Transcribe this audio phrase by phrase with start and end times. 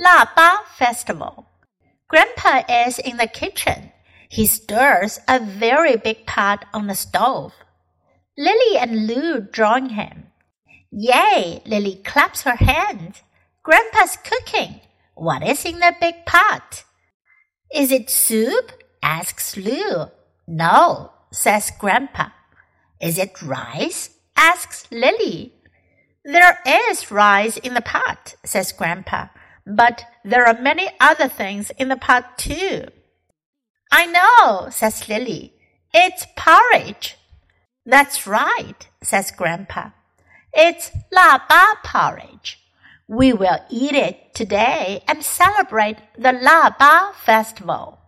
[0.00, 1.46] Laba Festival.
[2.08, 3.92] Grandpa is in the kitchen.
[4.28, 7.52] He stirs a very big pot on the stove.
[8.36, 10.26] Lily and Lou join him.
[10.90, 11.62] Yay!
[11.64, 13.22] Lily claps her hands.
[13.62, 14.80] Grandpa's cooking.
[15.14, 16.82] What is in the big pot?
[17.72, 18.72] Is it soup?
[19.02, 20.06] asks Lou.
[20.48, 22.30] No, says Grandpa.
[23.00, 24.10] Is it rice?
[24.36, 25.52] asks Lily.
[26.24, 29.26] There is rice in the pot, says Grandpa,
[29.66, 32.86] but there are many other things in the pot too.
[33.90, 35.54] I know, says Lily.
[35.92, 37.16] It's porridge.
[37.86, 39.90] That's right, says Grandpa.
[40.52, 42.60] It's laba porridge.
[43.06, 47.98] We will eat it today and celebrate the laba festival.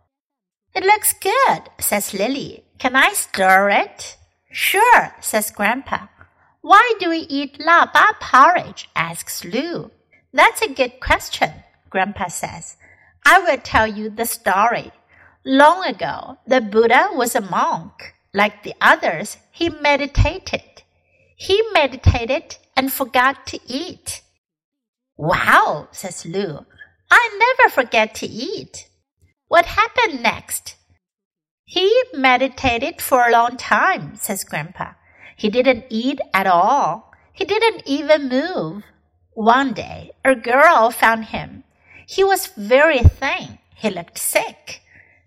[0.74, 2.64] It looks good, says Lily.
[2.78, 4.16] Can I stir it?
[4.50, 6.06] Sure, says Grandpa.
[6.62, 8.88] Why do we eat laba porridge?
[8.96, 9.90] asks Lou.
[10.32, 11.52] That's a good question,
[11.90, 12.76] Grandpa says.
[13.24, 14.92] I will tell you the story.
[15.44, 18.14] Long ago, the Buddha was a monk.
[18.34, 20.82] Like the others, he meditated.
[21.36, 24.22] He meditated and forgot to eat.
[25.16, 26.66] Wow, says Lou.
[27.10, 28.88] I never forget to eat.
[29.48, 30.76] What happened next?
[31.64, 34.92] He meditated for a long time, says Grandpa.
[35.36, 37.12] He didn't eat at all.
[37.32, 38.84] He didn't even move.
[39.36, 41.64] One day, a girl found him.
[42.06, 43.58] He was very thin.
[43.74, 44.80] He looked sick.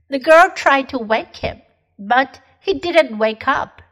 [0.09, 1.61] The girl tried to wake him,
[1.99, 3.83] but he didn't wake up.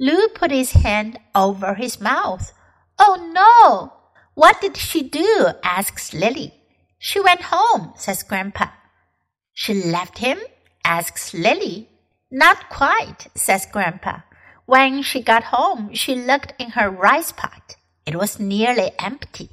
[0.00, 2.54] Lou put his hand over his mouth.
[2.98, 3.92] Oh no!
[4.32, 5.48] What did she do?
[5.62, 6.54] asks Lily.
[6.98, 8.68] She went home, says Grandpa.
[9.52, 10.38] She left him?
[10.86, 11.90] asks Lily.
[12.30, 14.20] Not quite, says Grandpa.
[14.64, 17.73] When she got home, she looked in her rice pot.
[18.06, 19.50] It was nearly empty.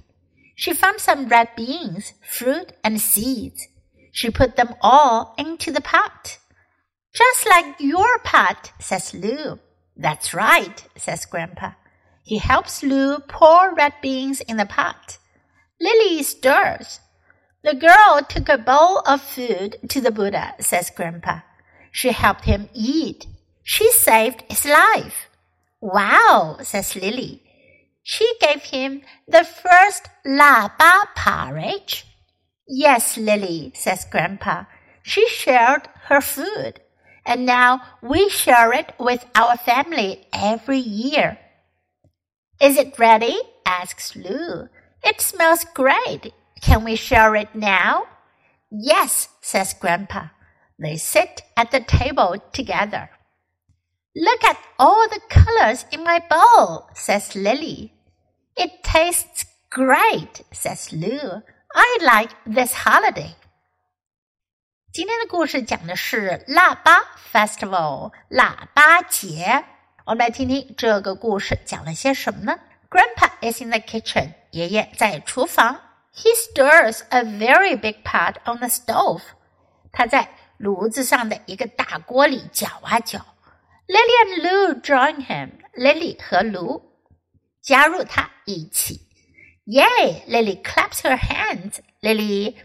[0.56, 3.68] She found some red beans, fruit, and seeds.
[4.12, 6.38] She put them all into the pot.
[7.14, 9.60] Just like your pot, says Lou.
[9.96, 11.72] That's right, says Grandpa.
[12.24, 15.18] He helps Lou pour red beans in the pot.
[15.80, 17.00] Lily stirs.
[17.64, 21.40] The girl took a bowl of food to the Buddha, says Grandpa.
[21.92, 23.28] She helped him eat.
[23.64, 25.28] She saved his life.
[25.80, 27.44] Wow, says Lily.
[28.04, 32.06] She gave him the first laba porridge.
[32.68, 34.66] Yes, Lily, says Grandpa.
[35.04, 36.80] She shared her food,
[37.26, 41.38] and now we share it with our family every year.
[42.62, 43.38] Is it ready?
[43.66, 44.70] asks Lou.
[45.04, 46.34] It smells great.
[46.62, 48.04] Can we share it now?
[48.70, 50.28] Yes, says Grandpa.
[50.80, 53.10] They sit at the table together.
[54.15, 57.93] Look at all the colors in my bowl, says Lily.
[58.55, 61.43] It tastes great, says Lou.
[61.75, 63.35] I like this holiday.
[64.93, 69.65] 今天的故事讲的是腊八 Festival 腊八节。
[70.07, 72.59] 我们来听听这个故事讲了些什么呢？
[72.89, 75.83] Grandpa is in the kitchen，爷爷在厨房。
[76.15, 79.21] He stirs a very big pot on the stove，
[79.93, 83.21] 他在炉子上的一个大锅里搅啊搅。
[83.91, 86.83] Lily and Lou join him，Lily 和卢
[87.63, 89.01] 加入他一起。
[89.67, 92.57] Yay！Lily claps her hands，Lily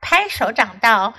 [0.00, 1.14] 拍手掌道：“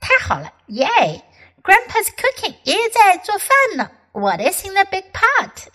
[0.00, 3.90] 太好了！”Yay！Grandpa's cooking，爷爷在做饭呢。
[4.12, 5.66] what is in the big pot?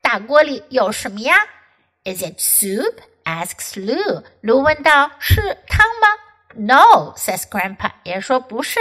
[0.00, 1.34] 大锅里有什么呀？
[2.04, 2.98] Is it soup?
[3.24, 4.22] asks Lou.
[4.42, 6.08] 卢问道：“是汤吗？”
[6.56, 7.90] No, says Grandpa.
[8.04, 8.78] 爷说不是。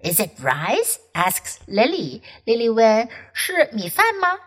[0.00, 0.98] Is it rice?
[1.14, 2.22] asks Lily.
[2.46, 4.38] Lily 问：“是米饭吗？”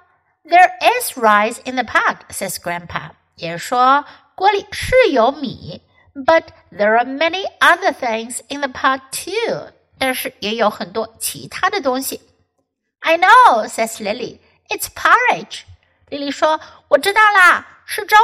[0.45, 3.11] There is rice in the pot, says Grandpa.
[3.35, 4.05] 爷说
[4.35, 5.81] 锅里是有米，
[6.13, 9.71] but there are many other things in the pot too.
[9.97, 12.21] 但是也有很多其他的东西。
[12.99, 14.39] I know, says Lily.
[14.69, 15.63] It's porridge.
[16.09, 18.15] 莉莉说：“我知道啦，是粥。”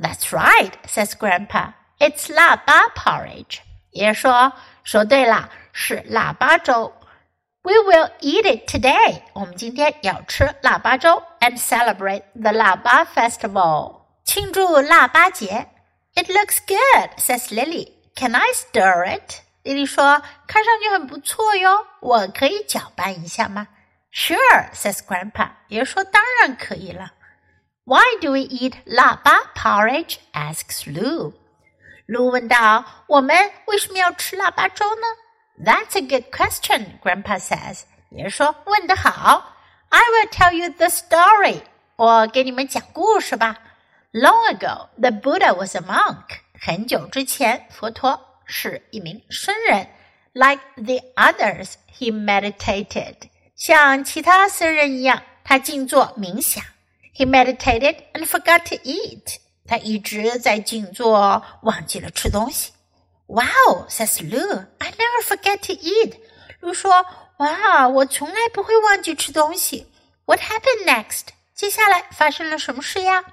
[0.00, 1.72] That's right, says Grandpa.
[1.98, 3.60] It's 腊八 porridge.
[3.92, 6.92] 爷爷说：“说对了， 是腊八粥。”
[7.62, 9.22] We will eat it today.
[9.32, 14.02] 我们今天要吃腊八粥，and celebrate the 腊八 festival.
[14.24, 15.68] 庆祝腊八节。
[16.14, 17.92] It looks good, says Lily.
[18.14, 19.40] Can I stir it?
[19.62, 23.66] 莉莉说：“看上去很不错哟，我可以搅拌一下吗？”
[24.12, 25.48] Sure, says Grandpa.
[25.68, 27.12] 爷说当然可以了。
[27.84, 30.18] Why do we eat 腊八 porridge?
[30.34, 31.32] asks Lou.
[32.06, 35.06] 卢问道：“我们为什么要吃腊八粥呢
[35.58, 37.82] ？”That's a good question, Grandpa says.
[38.10, 39.56] 爷说：“问得好。
[39.88, 41.62] I will tell you the story.
[41.96, 43.58] 我给你们讲故事吧。
[44.12, 46.38] Long ago, the Buddha was a monk.
[46.60, 49.88] 很久之前，佛陀是一名僧人。
[50.32, 53.14] Like the others, he meditated.
[53.56, 56.64] 像其他僧人一样，他静坐冥想。
[57.14, 59.36] He meditated and forgot to eat.
[59.66, 62.72] 他一直在静坐，忘记了吃东西。
[63.29, 64.65] Wow, says Lou.
[64.79, 66.15] I never forget to eat.
[66.61, 67.05] Lou 说，
[67.37, 69.85] 哇，我从来不会忘记吃东西。
[70.25, 71.27] What happened next？
[71.53, 73.23] 接下来发生了什么事呀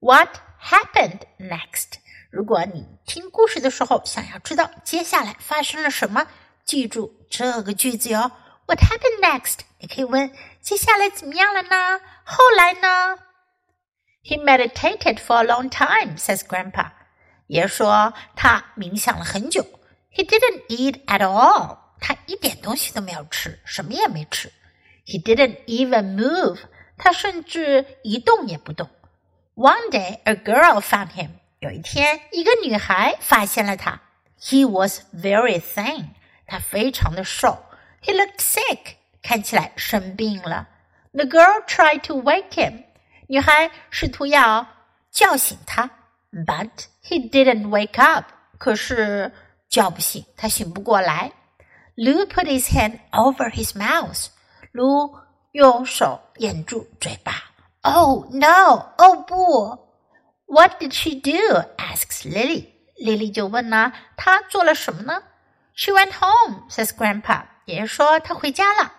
[0.00, 1.94] ？What happened next？
[2.30, 6.26] 如果你听故事的时候想要知道接下来发生了什么，
[6.66, 8.30] 记住这个句子哟。
[8.66, 9.60] What happened next？
[9.78, 10.30] 你可以问
[10.60, 12.00] 接下来怎么样了呢？
[12.24, 13.16] 后来呢
[14.22, 16.90] ？He meditated for a long time, says Grandpa.
[17.46, 19.64] 爷说他冥想了很久。
[20.12, 21.78] He didn't eat at all.
[22.00, 24.52] 他一点东西都没有吃，什么也没吃。
[25.06, 26.58] He didn't even move.
[26.98, 28.88] 他甚至一动也不动。
[29.54, 31.30] One day, a girl found him.
[31.60, 34.00] 有一天，一个女孩发现了他。
[34.40, 36.08] He was very thin.
[36.46, 37.64] 他非常的瘦。
[38.02, 38.96] He looked sick.
[39.22, 40.68] 看起来生病了。
[41.12, 42.84] The girl tried to wake him.
[43.28, 44.66] 女孩试图要
[45.10, 45.90] 叫醒他
[46.35, 46.69] ，but
[47.03, 48.25] he didn't wake up.
[48.57, 49.31] 可是
[49.69, 51.31] 叫不醒，他醒不过来。
[51.95, 54.27] Lou put his hand over his mouth.
[54.71, 55.17] 卢
[55.51, 57.33] 用手掩住嘴巴。
[57.81, 58.93] Oh no!
[58.97, 59.89] 哦不！
[60.45, 61.37] what did she do?
[61.77, 62.67] asks Lily.
[63.03, 65.23] Lily 就问呢，她做了什么呢？
[65.73, 67.45] She went home, says Grandpa.
[67.65, 68.93] 爷爷说她回家了。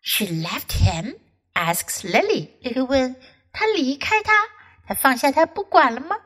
[0.00, 1.18] She left him?
[1.52, 2.48] asks Lily.
[2.62, 3.16] Lily 问，
[3.52, 4.32] 她离开他，
[4.86, 6.16] 她放下他不管了吗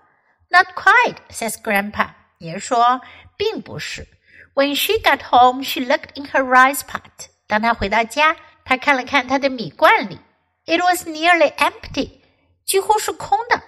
[0.53, 2.11] ？Not quite, says Grandpa.
[2.39, 3.01] 爷爷说，
[3.37, 4.07] 并不是。
[4.55, 7.29] When she got home, she looked in her rice pot.
[7.47, 10.19] 当她回到家，她看了看她的米罐里，
[10.67, 12.21] It was nearly empty.
[12.65, 13.63] 几乎是空的。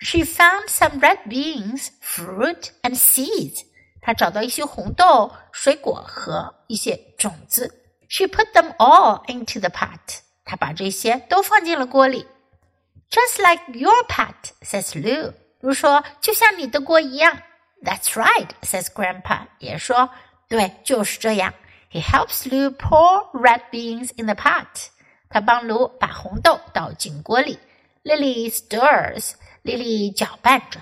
[0.00, 3.64] she found some red beans, fruit, and seeds.
[4.00, 7.84] 她找到一些红豆、水果和一些种子。
[8.08, 10.20] She put them all into the pot.
[10.44, 12.26] 她把这些都放进了锅里。
[13.10, 15.34] Just like your pot, says Lou.
[15.63, 17.39] 如说，就像你的锅一样。
[17.81, 19.47] That's right, says Grandpa.
[19.59, 20.09] 也说，
[20.49, 21.53] 对，就是这样。
[21.89, 24.87] He helps Lou pour red beans in the pot.
[25.29, 27.57] 他帮卢把红豆倒进锅里。
[28.03, 29.35] Lily stirs.
[29.61, 30.81] 莉莉搅拌着。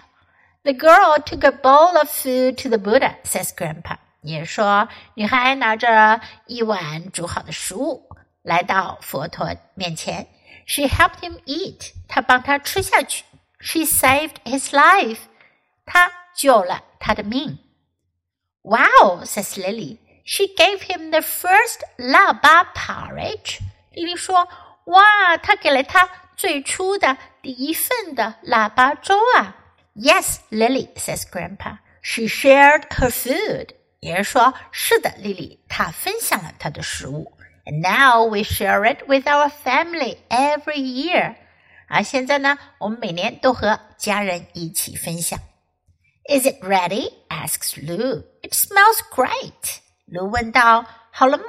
[0.63, 3.97] The girl took a bowl of food to the Buddha, says Grandpa.
[4.23, 8.09] 也说，女孩拿着一碗煮好的食物
[8.41, 10.27] 来到佛陀面前。
[10.65, 11.91] She helped him eat.
[12.07, 13.23] 她帮他吃下去。
[13.60, 15.20] She saved his life.
[15.84, 17.58] 她救了他的命。
[18.62, 19.98] Wow, says Lily.
[20.24, 23.60] She gave him the first laba porridge.
[23.92, 24.48] 莉莉说：“
[24.86, 29.56] 哇，她给了他最初的第一份的腊八粥啊？
[29.94, 31.78] Yes, Lily says Grandpa.
[32.02, 33.70] She shared her food.
[34.00, 37.32] 爷爷说：“是的，莉莉，她分享了她的食物。”
[37.64, 41.36] And now we share it with our family every year.
[41.90, 45.38] 而现在呢，我们每年都和家人一起分享。
[46.28, 47.12] Is it ready?
[47.28, 48.24] asks Lou.
[48.42, 49.78] It smells great.
[50.06, 51.44] 卢问道：“好了吗？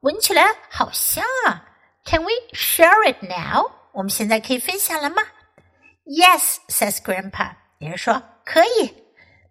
[0.00, 1.68] 闻起来好香啊！
[2.04, 5.22] Can we share it now?” 我们现在可以分享了吗？
[6.04, 7.54] Yes, says Grandpa.
[7.78, 8.94] 爷爷说可以。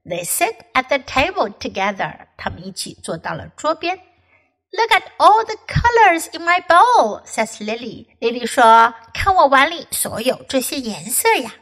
[0.04, 2.28] They sit at the table together.
[2.36, 4.00] 他们一起坐到了桌边。
[4.77, 8.09] Look at all the colors in my bowl," says Lily.
[8.21, 11.55] Lily 说：“看我碗里所有这些颜色呀。”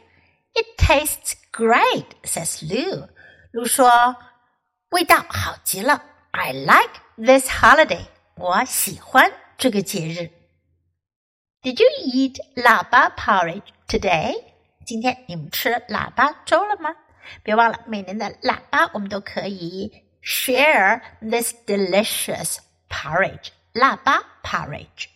[0.55, 3.09] It tastes great," says Lou.
[3.51, 4.15] Lou 说
[4.89, 8.05] ：“味道好极了。” I like this holiday.
[8.35, 10.31] 我喜欢这个节日。
[11.61, 14.33] Did you eat 腊八 porridge today?
[14.85, 16.95] 今天你们吃腊八粥了吗？
[17.43, 22.57] 别忘了，每年的腊八我们都可以 share this delicious
[22.93, 25.12] porridge 腊八 porridge。